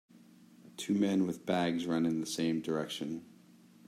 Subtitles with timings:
[0.77, 3.23] Two men with bags run in the same direction.